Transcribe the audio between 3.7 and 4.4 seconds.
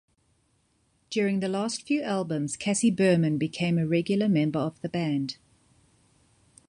a regular